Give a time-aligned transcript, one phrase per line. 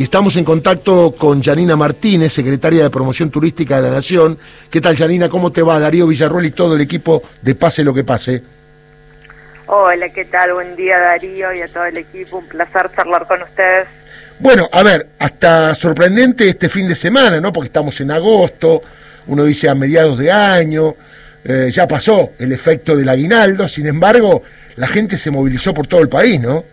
[0.00, 4.38] y estamos en contacto con Janina Martínez, secretaria de Promoción Turística de la Nación.
[4.70, 5.28] ¿Qué tal, Janina?
[5.28, 5.78] ¿Cómo te va?
[5.78, 8.42] Darío Villarruel y todo el equipo de Pase lo que pase.
[9.66, 10.54] Hola, ¿qué tal?
[10.54, 12.38] Buen día, Darío, y a todo el equipo.
[12.38, 13.88] Un placer charlar con ustedes.
[14.38, 17.52] Bueno, a ver, hasta sorprendente este fin de semana, ¿no?
[17.52, 18.80] Porque estamos en agosto,
[19.26, 20.96] uno dice a mediados de año,
[21.44, 24.44] eh, ya pasó el efecto del aguinaldo, sin embargo,
[24.76, 26.64] la gente se movilizó por todo el país, ¿no?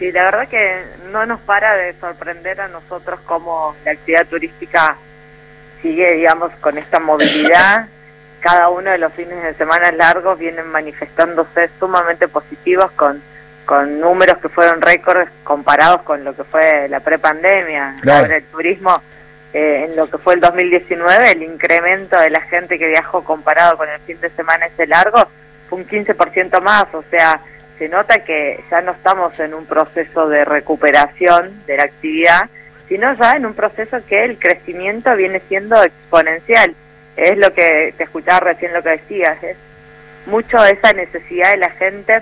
[0.00, 0.82] Sí, la verdad que
[1.12, 4.96] no nos para de sorprender a nosotros cómo la actividad turística
[5.82, 7.86] sigue, digamos, con esta movilidad.
[8.40, 13.22] Cada uno de los fines de semana largos vienen manifestándose sumamente positivos con,
[13.66, 17.96] con números que fueron récords comparados con lo que fue la prepandemia.
[18.10, 19.02] Ahora el turismo,
[19.52, 23.76] eh, en lo que fue el 2019, el incremento de la gente que viajó comparado
[23.76, 25.28] con el fin de semana ese largo
[25.68, 27.38] fue un 15% más, o sea,
[27.80, 32.50] se nota que ya no estamos en un proceso de recuperación de la actividad,
[32.86, 36.74] sino ya en un proceso que el crecimiento viene siendo exponencial.
[37.16, 39.56] Es lo que te escuchaba recién lo que decías, es
[40.26, 42.20] mucho esa necesidad de la gente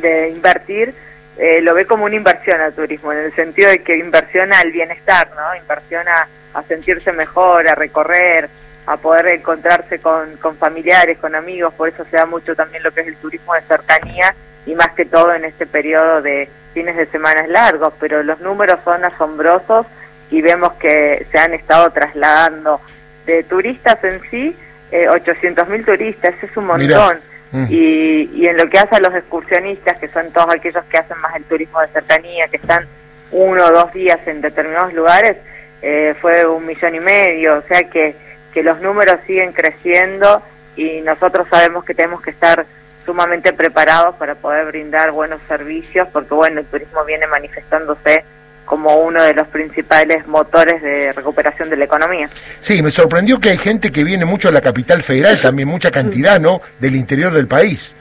[0.00, 0.92] de invertir,
[1.38, 4.72] eh, lo ve como una inversión al turismo, en el sentido de que inversiona al
[4.72, 5.54] bienestar, ¿no?
[5.54, 8.48] Inversiona a sentirse mejor, a recorrer,
[8.86, 12.90] a poder encontrarse con, con familiares, con amigos, por eso se da mucho también lo
[12.90, 14.34] que es el turismo de cercanía
[14.66, 18.78] y más que todo en este periodo de fines de semanas largos, pero los números
[18.84, 19.86] son asombrosos
[20.30, 22.80] y vemos que se han estado trasladando
[23.26, 24.56] de turistas en sí,
[24.90, 27.20] eh, 800.000 turistas, es un montón.
[27.50, 27.66] Mm.
[27.68, 31.18] Y, y en lo que hace a los excursionistas, que son todos aquellos que hacen
[31.18, 32.86] más el turismo de cercanía, que están
[33.30, 35.36] uno o dos días en determinados lugares,
[35.82, 38.14] eh, fue un millón y medio, o sea que,
[38.54, 40.42] que los números siguen creciendo
[40.76, 42.64] y nosotros sabemos que tenemos que estar
[43.04, 48.24] sumamente preparados para poder brindar buenos servicios, porque bueno, el turismo viene manifestándose
[48.64, 52.28] como uno de los principales motores de recuperación de la economía.
[52.60, 55.90] Sí, me sorprendió que hay gente que viene mucho a la capital federal, también mucha
[55.90, 56.62] cantidad, ¿no?
[56.78, 57.94] Del interior del país.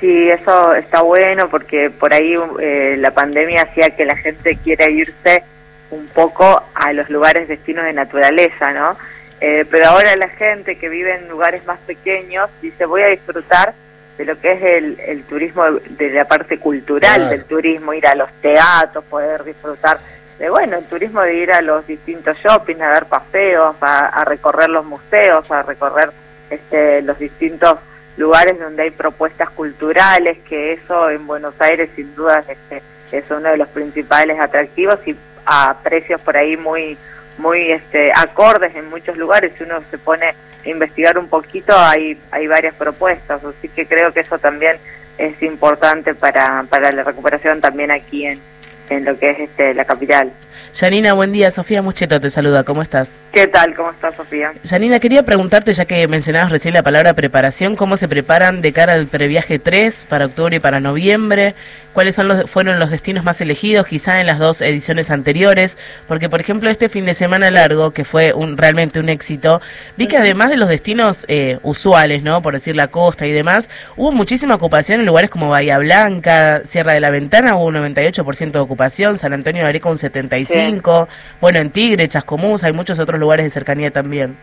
[0.00, 4.88] Sí, eso está bueno porque por ahí eh, la pandemia hacía que la gente quiera
[4.88, 5.44] irse
[5.90, 8.96] un poco a los lugares destinos de naturaleza, ¿no?
[9.40, 13.74] Eh, pero ahora la gente que vive en lugares más pequeños dice voy a disfrutar
[14.18, 18.14] de lo que es el, el turismo, de la parte cultural del turismo, ir a
[18.14, 19.98] los teatros, poder disfrutar
[20.38, 24.68] de, bueno, el turismo de ir a los distintos shoppings, a dar paseos, a, recorrer
[24.68, 26.10] los museos, a recorrer
[26.50, 27.76] este, los distintos
[28.16, 32.82] lugares donde hay propuestas culturales, que eso en Buenos Aires sin duda este,
[33.12, 36.96] es uno de los principales atractivos y a precios por ahí muy
[37.36, 39.52] muy este, acordes en muchos lugares.
[39.60, 44.20] Uno se pone a investigar un poquito, hay, hay varias propuestas, así que creo que
[44.20, 44.76] eso también
[45.18, 48.40] es importante para, para la recuperación también aquí en,
[48.90, 50.32] en lo que es este, la capital.
[50.74, 51.50] Janina, buen día.
[51.50, 52.64] Sofía Mucheto te saluda.
[52.64, 53.18] ¿Cómo estás?
[53.32, 53.74] ¿Qué tal?
[53.74, 54.52] ¿Cómo estás, Sofía?
[54.68, 58.94] Janina, quería preguntarte, ya que mencionabas recién la palabra preparación, ¿cómo se preparan de cara
[58.94, 61.54] al previaje 3 para octubre y para noviembre?
[61.92, 65.78] ¿Cuáles son los, fueron los destinos más elegidos, quizá en las dos ediciones anteriores?
[66.08, 69.60] Porque, por ejemplo, este fin de semana largo, que fue un, realmente un éxito,
[69.96, 72.42] vi que además de los destinos eh, usuales, ¿no?
[72.42, 76.94] Por decir la costa y demás, hubo muchísima ocupación en lugares como Bahía Blanca, Sierra
[76.94, 78.73] de la Ventana, hubo un 98% de ocupación,
[79.16, 81.08] San Antonio de Areco un 75%,
[81.40, 84.36] bueno, en Tigre, Chascomús, hay muchos otros lugares de cercanía también.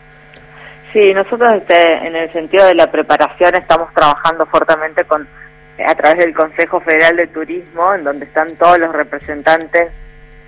[0.94, 5.28] Sí, nosotros este, en el sentido de la preparación estamos trabajando fuertemente con
[5.86, 9.92] a través del Consejo Federal de Turismo, en donde están todos los representantes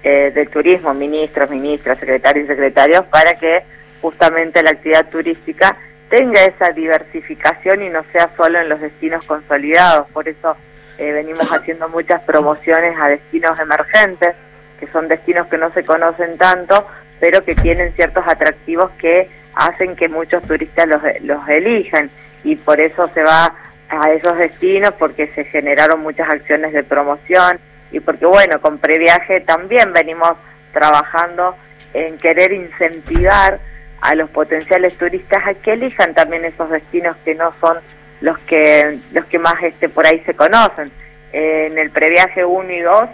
[0.04, 3.64] eh, del turismo, ministros, ministras, secretarios y secretarios, para que
[4.02, 5.78] justamente la actividad turística
[6.10, 10.08] tenga esa diversificación y no sea solo en los destinos consolidados.
[10.12, 10.56] Por eso
[10.98, 14.36] eh, venimos haciendo muchas promociones a destinos emergentes,
[14.80, 16.88] que son destinos que no se conocen tanto,
[17.20, 22.10] pero que tienen ciertos atractivos que hacen que muchos turistas los, los elijan.
[22.44, 23.54] Y por eso se va
[23.90, 27.60] a esos destinos porque se generaron muchas acciones de promoción.
[27.92, 30.34] Y porque bueno, con previaje también venimos
[30.74, 31.56] trabajando
[31.94, 33.60] en querer incentivar
[34.02, 37.78] a los potenciales turistas a que elijan también esos destinos que no son
[38.24, 40.90] los que los que más este por ahí se conocen.
[41.34, 43.10] en el previaje 1 y 2,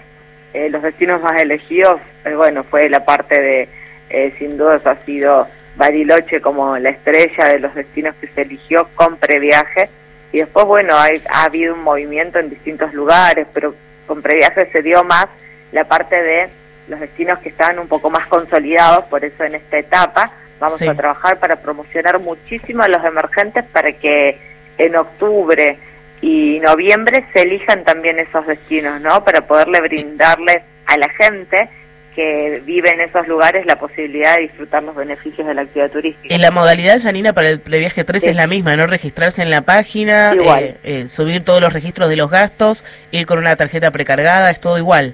[0.53, 3.69] eh, los destinos más elegidos, eh, bueno, fue la parte de,
[4.09, 5.47] eh, sin dudas ha sido
[5.77, 9.89] Bariloche como la estrella de los destinos que se eligió con previaje,
[10.31, 13.73] y después, bueno, hay, ha habido un movimiento en distintos lugares, pero
[14.05, 15.25] con previaje se dio más
[15.71, 16.49] la parte de
[16.87, 20.93] los destinos que estaban un poco más consolidados, por eso en esta etapa vamos a
[20.93, 24.48] trabajar para promocionar muchísimo a los emergentes para que
[24.79, 25.77] en octubre
[26.21, 29.23] y noviembre se elijan también esos destinos, ¿no?
[29.23, 31.69] Para poderle brindarles a la gente
[32.15, 36.33] que vive en esos lugares la posibilidad de disfrutar los beneficios de la actividad turística.
[36.33, 38.87] En la modalidad, Janina, para el previaje 3 es la misma, ¿no?
[38.87, 43.37] Registrarse en la página, eh, eh, subir todos los registros de los gastos, ir con
[43.37, 45.13] una tarjeta precargada, es todo igual.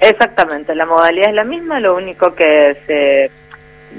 [0.00, 3.30] Exactamente, la modalidad es la misma, lo único que se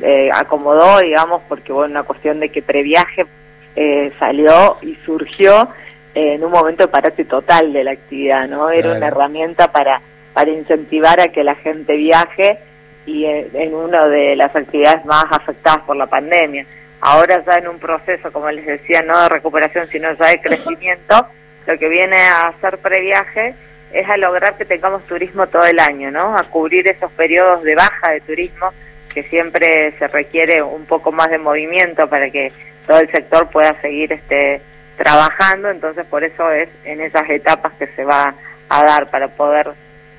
[0.02, 3.26] eh, acomodó, digamos, porque bueno, una cuestión de que previaje
[3.76, 5.70] eh, salió y surgió
[6.14, 8.70] en un momento de parate total de la actividad, ¿no?
[8.70, 10.02] Era una herramienta para,
[10.34, 12.60] para incentivar a que la gente viaje
[13.06, 16.66] y en, una de las actividades más afectadas por la pandemia.
[17.02, 21.28] Ahora ya en un proceso, como les decía, no de recuperación, sino ya de crecimiento,
[21.68, 23.56] lo que viene a hacer previaje
[23.92, 26.36] es a lograr que tengamos turismo todo el año, ¿no?
[26.36, 28.70] A cubrir esos periodos de baja de turismo
[29.14, 32.52] que siempre se requiere un poco más de movimiento para que
[32.88, 34.62] todo el sector pueda seguir este
[34.98, 38.36] trabajando, entonces por eso es en esas etapas que se va
[38.70, 39.74] a dar para poder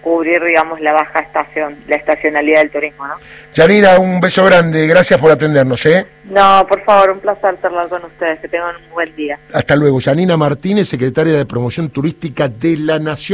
[0.05, 3.15] cubrir, digamos, la baja estación, la estacionalidad del turismo, ¿no?
[3.55, 6.07] Yanira, un beso grande, gracias por atendernos, ¿eh?
[6.25, 9.39] No, por favor, un placer charlar con ustedes, que tengan un buen día.
[9.53, 10.01] Hasta luego.
[10.01, 13.25] Yanina Martínez, secretaria de Promoción Turística de la Nación.